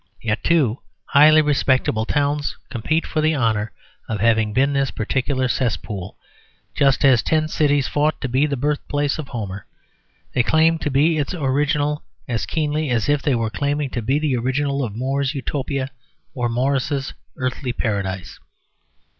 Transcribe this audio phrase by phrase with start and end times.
[0.19, 3.71] Yet, two highly respectable towns compete for the honour
[4.09, 6.17] of having been this particular cesspool,
[6.73, 9.67] just as ten cities fought to be the birthplace of Homer.
[10.33, 14.17] They claim to be its original as keenly as if they were claiming to be
[14.17, 15.91] the original of More's "Utopia"
[16.33, 18.39] or Morris's "Earthly Paradise."